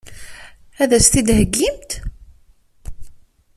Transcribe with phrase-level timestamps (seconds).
[0.81, 1.91] Ad as-tt-id-theggimt?